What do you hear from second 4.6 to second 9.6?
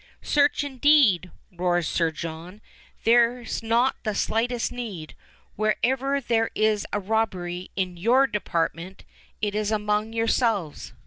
need! Whenever there is a robbery in your department, it